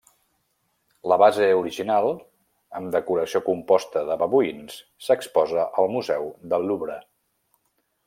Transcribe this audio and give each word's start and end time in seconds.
La 1.11 1.17
base 1.23 1.49
original, 1.57 2.09
amb 2.81 2.89
decoració 2.97 3.43
composta 3.51 4.05
de 4.09 4.19
babuïns, 4.25 4.81
s'exposa 5.11 5.71
al 5.83 5.95
Museu 5.99 6.31
del 6.55 6.71
Louvre. 6.73 7.01